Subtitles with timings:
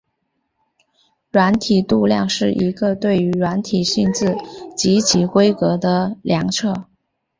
[1.31, 4.35] 软体度量是一个对于软体性质
[4.75, 6.85] 及其规格的量测。